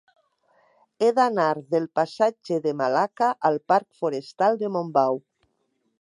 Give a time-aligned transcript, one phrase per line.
[1.01, 5.25] He d'anar del passatge de Malacca al parc Forestal de Montbau.